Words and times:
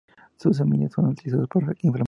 Sus 0.35 0.57
semillas 0.57 0.93
son 0.93 1.09
utilizadas 1.09 1.47
para 1.47 1.57
inflamación 1.59 1.69
de 1.69 1.69
la 1.69 1.79
próstata. 1.91 1.99